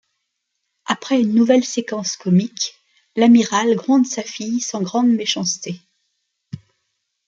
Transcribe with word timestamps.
Après 0.87 1.21
une 1.21 1.35
nouvelle 1.35 1.63
séquence 1.63 2.17
comique, 2.17 2.73
l'amiral 3.15 3.75
gronde 3.75 4.07
sa 4.07 4.23
fille 4.23 4.59
sans 4.59 4.81
grande 4.81 5.09
méchanceté. 5.09 5.79